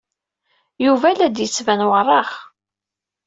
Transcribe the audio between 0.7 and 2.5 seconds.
Yuba la d-yettban werraɣ.